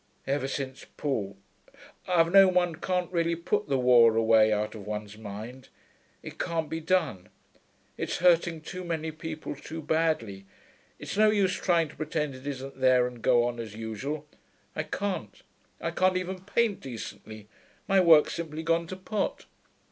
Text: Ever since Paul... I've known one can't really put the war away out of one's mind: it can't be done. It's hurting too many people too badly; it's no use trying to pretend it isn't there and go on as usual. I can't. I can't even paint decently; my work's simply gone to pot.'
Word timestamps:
Ever 0.25 0.47
since 0.47 0.87
Paul... 0.97 1.37
I've 2.07 2.31
known 2.33 2.55
one 2.55 2.73
can't 2.77 3.11
really 3.11 3.35
put 3.35 3.67
the 3.69 3.77
war 3.77 4.15
away 4.15 4.51
out 4.51 4.73
of 4.73 4.87
one's 4.87 5.15
mind: 5.15 5.67
it 6.23 6.39
can't 6.39 6.71
be 6.71 6.79
done. 6.79 7.29
It's 7.97 8.17
hurting 8.17 8.61
too 8.61 8.83
many 8.83 9.11
people 9.11 9.55
too 9.55 9.79
badly; 9.79 10.47
it's 10.97 11.17
no 11.17 11.29
use 11.29 11.53
trying 11.53 11.87
to 11.89 11.95
pretend 11.95 12.33
it 12.33 12.47
isn't 12.47 12.79
there 12.79 13.05
and 13.05 13.21
go 13.21 13.43
on 13.43 13.59
as 13.59 13.75
usual. 13.75 14.25
I 14.75 14.81
can't. 14.89 15.43
I 15.79 15.91
can't 15.91 16.17
even 16.17 16.45
paint 16.45 16.79
decently; 16.79 17.47
my 17.87 17.99
work's 17.99 18.33
simply 18.33 18.63
gone 18.63 18.87
to 18.87 18.95
pot.' 18.95 19.45